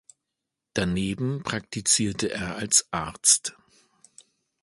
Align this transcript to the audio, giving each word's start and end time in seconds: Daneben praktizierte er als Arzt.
Daneben 0.73 1.43
praktizierte 1.43 2.31
er 2.31 2.55
als 2.55 2.87
Arzt. 2.89 3.55